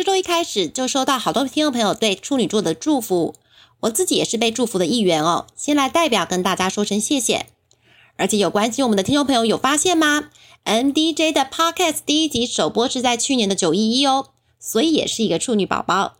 [0.00, 3.34] 这周一开始就收到好多听众朋友对处女座的祝福，
[3.80, 5.46] 我自己也是被祝福的一员哦。
[5.54, 7.44] 先来代表跟大家说声谢谢。
[8.16, 10.30] 而且有关心我们的听众朋友有发现吗
[10.64, 14.28] ？MDJ 的 Podcast 第一集首播是在去年的九一一哦，
[14.58, 16.16] 所以也是一个处女宝宝，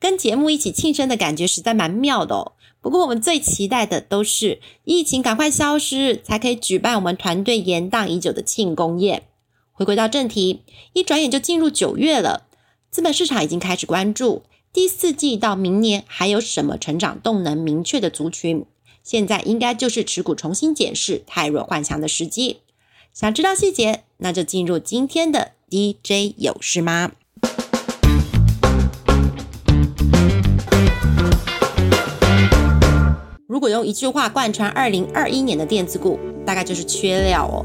[0.00, 2.52] 跟节目一起庆生的感觉实在蛮妙的哦。
[2.80, 9.22] 不过我们最期待的都是疫情赶快消失，才可以举办我们团队延宕已久的庆功宴。
[9.70, 10.62] 回归到正题，
[10.94, 12.48] 一转眼就进入九月了。
[12.90, 14.42] 资本市场已经开始关注
[14.72, 18.66] 第四季到明年还有什么成长动能明确的族群，
[19.04, 22.58] 现在应该就是持股重新检视太弱换强的时机。
[23.14, 27.12] 想知道细节，那就进入今天的 DJ 有事吗？
[33.46, 37.62] 如果用一句话贯穿二零二一年的电子股，大概就是缺料哦。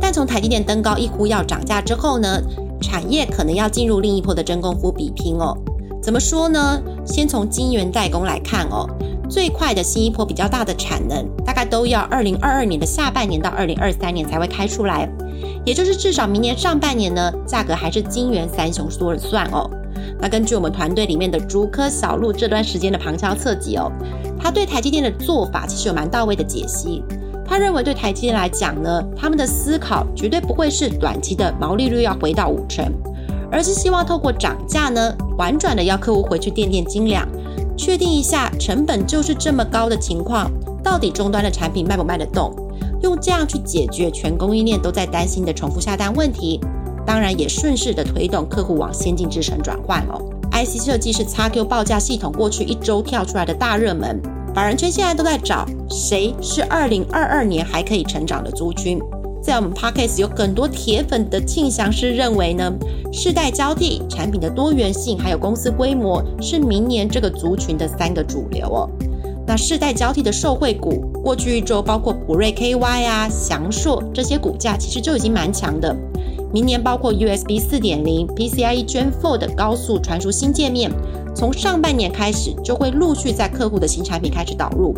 [0.00, 2.40] 但从台积电登高一呼要涨价之后呢？
[2.82, 5.56] 产业可能要进入另一波的真功夫比拼哦。
[6.02, 6.82] 怎么说呢？
[7.06, 8.88] 先从晶圆代工来看哦，
[9.30, 15.08] 最快的新一波比较大的产能，大概都要二零二二年的下半年到二零二三年才会开出来，
[15.64, 19.70] 也就是至少明年上半年呢，价格还是晶圆三雄说了算哦。
[20.18, 23.92] 那根据我们团队里面的竹科小路这段时间的旁敲侧击哦，
[24.40, 27.04] 他对台积电的做法其实有蛮到位的解析。
[27.52, 32.90] 他认为，对台积电来讲呢，他们的思考绝对不会是短期的毛利率要回到五成，
[33.50, 37.28] 而是希望透过涨价呢，婉转的要客户回去垫垫斤两，
[37.76, 40.50] 确定一下成本就是这么高的情况，
[40.82, 42.56] 到底终端的产品卖不卖得动，
[43.02, 46.58] 用这样去解决全供应链都在担心的重复下单问题，
[47.04, 50.18] 当然也顺势的推动客户往先进制程转换哦。
[50.52, 54.18] IC 设计是 XQ 报价系统过去一周跳出来的大热门。
[54.54, 58.98] 法人圈现在都在找谁是二零二二年还可以成长的族群。
[59.42, 62.70] 在我们 Podcast 有很多铁粉的庆祥师认为呢，
[63.12, 68.88] 世代交替、产品的多元性，还有公司规模是明年这个族群的三个主流哦。
[69.46, 75.96] 那世代交替的受惠股，过去一周包括普瑞 KY 啊、翔硕这些股价其实就已经蛮强的。
[76.52, 80.92] 明年包括 USB 四点零、PCIe Gen 4的高速传输新界面。
[81.34, 84.94] 从上半年开始，就会陆续在客户的新产品开始导入。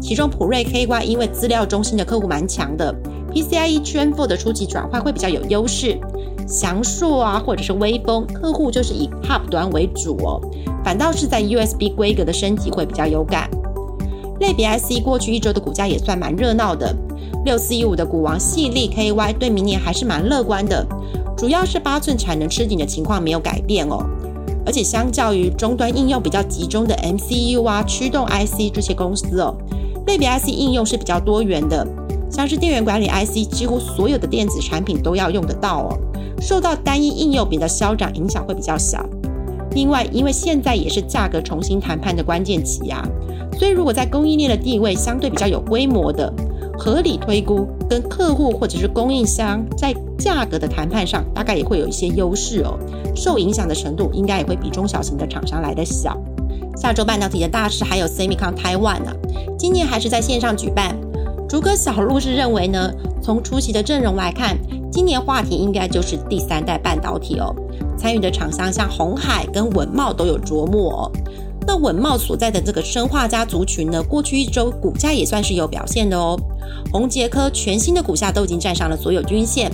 [0.00, 2.94] 其中普瑞 KY 因为资料中心的客户蛮强的
[3.32, 5.98] ，PCIe Gen 4的初级转换会比较有优势。
[6.46, 10.38] 翔硕啊，或者是微风客户就是以 Hub 端为主哦，
[10.84, 13.48] 反倒是在 USB 规格的升级会比较有感。
[14.40, 16.94] 类比 IC 过去一周的股价也算蛮热闹的，
[17.46, 20.86] 六四一五的股王细粒 KY 对明年还是蛮乐观的，
[21.34, 24.04] 主要是八寸产能吃紧的情况没有改变哦。
[24.66, 29.54] 而且相较于终端应用比较集中的 MCU 啊、驱动 IC 这些公司哦，
[30.06, 31.86] 类别 IC 应用是比较多元的，
[32.30, 35.98] 像是电源管理 IC，几乎所有的电子产品都要用得到哦，
[36.40, 39.04] 受到单一应用比的消长影响会比较小。
[39.72, 43.02] 另外，因为现在也是价格重新谈判的关键期啊，
[43.58, 46.32] 所以如果在供应链的地位相对比较有规模的。
[46.78, 52.78] 合理推估，跟客户或者是供应商在价格的谈判上，大概也会有一些优势哦。
[53.14, 56.16] 受影响的程度应该也会比中小型的厂商来的小。
[56.76, 59.14] 下周半导体的大事还有 Semicon Taiwan 啊，
[59.56, 60.96] 今年还是在线上举办。
[61.48, 62.92] 逐个小路是认为呢，
[63.22, 64.58] 从出席的阵容来看，
[64.90, 67.54] 今年话题应该就是第三代半导体哦。
[67.96, 71.12] 参与的厂商像红海跟文茂都有琢磨哦。
[71.66, 76.38] 那稳茂所在的这个生化家族群呢，过去一周股价也算是有表现的哦。
[76.92, 79.70] 宏杰科全新的股价都已经站上了所有均线。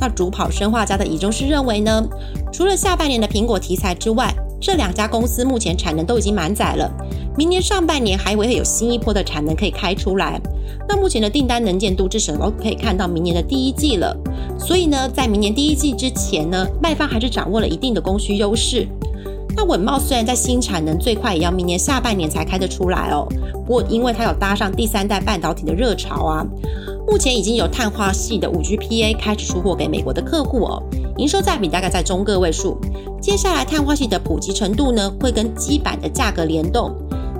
[0.00, 2.04] 那主跑生化家的以中是认为呢，
[2.52, 6.88] 除了下半年的苹果题材之外，这两家公司目前产能都已经满载了，
[7.36, 10.40] 明年上半年还会有新一波的产能可以开出来。
[10.88, 14.16] 那目前的订单能见度至少都可以看到明年的第一季了。
[14.58, 18.86] 所以呢，在明年第一季之前呢，卖方还是掌握了一定的供需优势。
[19.54, 26.46] 那稳茂虽然在新产能最快也要明年下半年才开得出来哦，不过因为它有搭上第三代半导体的热潮啊，
[27.06, 30.82] 目前已经有碳化系的五 GPA 开始出货给美国的客户哦，
[31.18, 32.78] 营收占比大概在中个位数。
[33.20, 36.90] 接下来碳化系的普及程度呢，会跟基板的价格联动。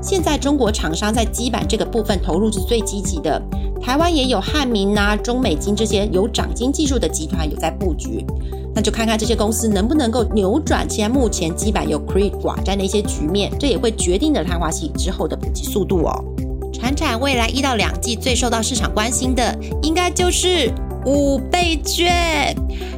[0.00, 3.41] 现在中国厂商在基板这个部分投入是最积极的，
[3.81, 8.25] 台湾也有汉明啊、中美金这些有长金技术的集团有在布局。
[8.74, 16.24] 那就看看这些公司能不能够扭转现在目前基板有 create 寡占的一些局面，这也会决定了碳化系之后的普及速度哦。
[16.72, 20.72] 船产未来一到两季最受到市场关心的，应该就是
[21.06, 22.54] 五倍券。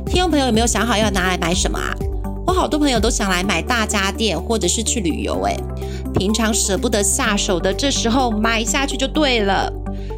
[0.07, 1.95] 听众朋友有没有想好要拿来买什么啊？
[2.47, 5.57] 我好多朋友都想来买大家电或者是去旅游，诶，
[6.15, 9.73] 平常舍不得下手的，这时候买下去就对了。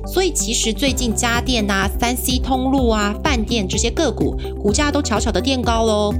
[0.06, 6.14] 所以其实最近家电啊、三 C 通路啊、饭店这些个股股价都悄悄的垫高喽。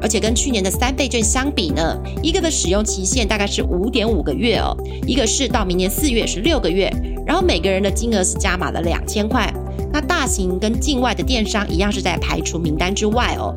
[0.00, 4.76] 而且跟去年的三倍券相比呢，一个的使用期限大概是五点五个月哦，
[5.06, 6.92] 一个是到明年四月是六个月，
[7.26, 9.52] 然后每个人的金额是加码了两千块。
[9.92, 13.56] 那大型跟境外的电商一样是在排除名单之外哦。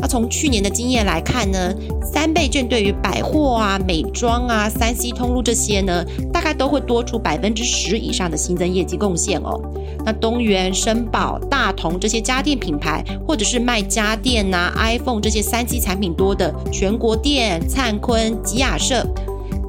[0.00, 9.60] 那从去年的经验来看呢，三倍券对于百货啊、美妆啊、三 C 通路这些呢，大概都会多出百分之十以上的新增业绩贡献哦。
[10.04, 19.04] 那东元、申宝、大同这些家电品牌，或者是卖家电呐、iPhone 这些三 C 产品多的全国店、灿坤、吉雅社，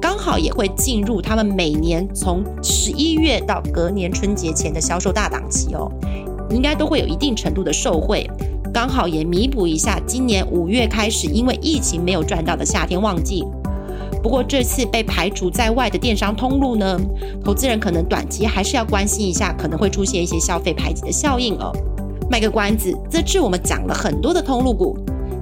[0.00, 5.90] 刚好也会进入他们每年从十一月到隔年春节前的销售大档期哦，
[6.50, 8.30] 应该都会有一定程度的受惠。
[8.72, 13.44] 刚好也弥补一下今年五月开始因为疫情没有赚到的夏天旺季。
[14.22, 17.00] 不过这次被排除在外的电商通路呢，
[17.42, 21.72] 投资人可能短期还是要关心一下，可能会出现一些消费排挤的效应哦。
[22.30, 24.96] 卖个关子，这次我们讲了很多的通路股，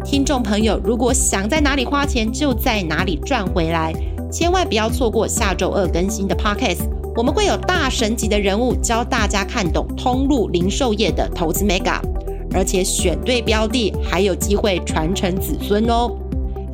[0.05, 3.93] 听众朋友如果想在哪里花钱就在哪里赚回来，
[4.31, 12.01] 千万不要错过下周二更新的 Podcast，我们会有大神级的人物教大家看懂通路零售业的投资 Mega。
[12.53, 16.11] 而且选对标的，还有机会传承子孙哦。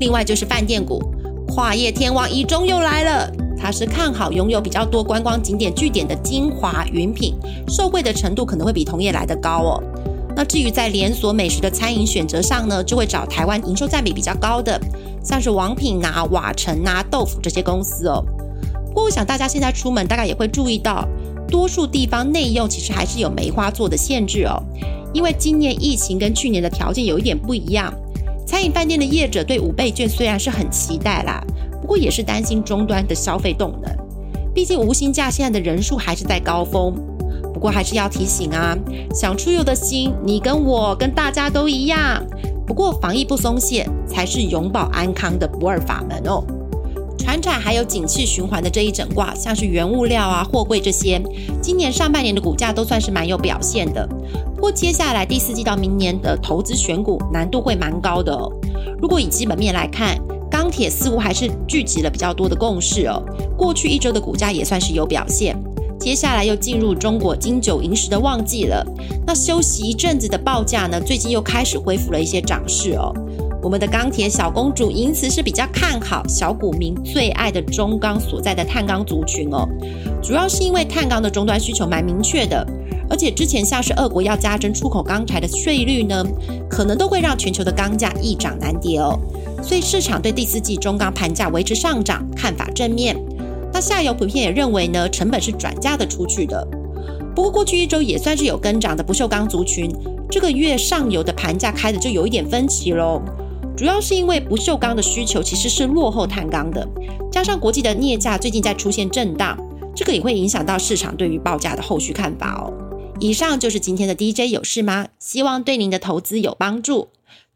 [0.00, 1.03] 另外就是饭店股，
[1.49, 3.31] 跨业天王一中又来了。
[3.56, 7.35] 他是看好拥有比较多观光景点据点的精华云品，
[7.69, 9.82] 受惠的程度可能会比同业来得高哦。
[10.37, 14.79] 那至于在连锁美食的餐饮选择上呢，就会找台湾营收占比比较高的，
[15.23, 18.23] 像是王品啊、瓦城啊、豆腐这些公司哦。
[18.88, 21.09] 不过我想大家现在出门大概也会注意到，
[21.49, 24.61] 多数地方内用其实还是有梅花座的限制哦。
[25.14, 27.94] 因为今年疫情跟去年的条件有一点不一样，
[28.46, 31.43] 餐饮饭店的业者对五倍券虽然是很期待啦，
[31.81, 33.90] 不过也是担心终端的消费动能。
[34.52, 36.94] 毕竟无薪假现在的人数还是在高峰。
[37.52, 38.76] 不过还是要提醒啊，
[39.14, 42.22] 想出游的心，你跟我跟大家都一样。
[42.67, 46.44] 不过防疫不松懈，才是永保安康的不二法门哦。
[47.19, 51.20] 船产还有景气循环的这一整卦，像是原物料啊、货柜这些，
[51.62, 54.06] 今年上半年的股价都算是蛮有表现的。
[54.55, 58.50] 不过接下来第四季到明年的投资选股难度会蛮高的哦。
[59.00, 60.19] 如果以基本面来看，
[60.50, 63.22] 钢铁似乎还是聚集了比较多的共识哦。
[63.56, 65.56] 过去一周的股价也算是有表现。
[65.99, 68.84] 接下来又进入中国金九银十的旺季了，
[69.26, 73.14] 那休息一阵子的报价呢，最近又开始恢复了一些涨势哦。
[73.64, 79.66] 我们的钢铁小公主因此是比较看好小股民最爱的中钢所在的碳钢族群哦，
[80.22, 82.62] 主要是因为碳钢的终端需求蛮明确的，
[83.08, 86.22] 而且之前像是俄国要加征出口钢材的税率呢，
[86.69, 89.19] 可能都会让全球的钢价一涨难跌哦，
[89.62, 93.17] 所以市场对第四季中钢盘价维持上涨看法正面。
[93.72, 96.62] 那下游普遍也认为呢，成本是转嫁的出去的。
[97.34, 99.90] 不过过去一周也算是有跟涨的不锈钢族群，
[100.31, 103.22] 这个月上游的盘价开的就有一点分歧喽。
[103.76, 106.88] 主要是因为不锈钢的需求其实是落后碳钢的，
[107.31, 109.59] 加上国际的镍价最近在出现震荡，
[109.94, 112.73] 这个也会影响到市场对于报价的后续看法哦。
[113.19, 115.09] 以上就是今天的 DJ 有事吗？
[115.19, 117.09] 希望对您的投资有帮助。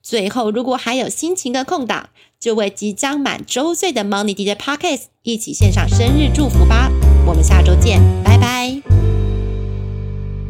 [0.03, 2.09] 最后，如果还有心情的空档，
[2.41, 6.91] 就为即将满周岁的 Money DJ Pockets 一起献上生日祝福吧。
[7.26, 8.98] 我们下周见，拜拜。